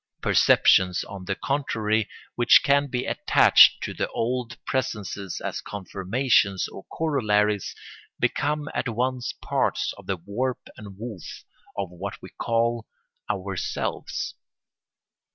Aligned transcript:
Perceptions, 0.19 1.03
on 1.03 1.25
the 1.25 1.35
contrary, 1.35 2.09
which 2.33 2.61
can 2.63 2.87
be 2.87 3.05
attached 3.05 3.83
to 3.83 3.93
the 3.93 4.07
old 4.09 4.57
presences 4.65 5.39
as 5.39 5.61
confirmations 5.61 6.67
or 6.67 6.85
corollaries, 6.85 7.75
become 8.19 8.67
at 8.73 8.89
once 8.89 9.31
parts 9.43 9.93
of 9.99 10.07
the 10.07 10.17
warp 10.17 10.69
and 10.75 10.97
woof 10.97 11.43
of 11.77 11.91
what 11.91 12.19
we 12.19 12.29
call 12.29 12.87
ourselves. 13.29 14.33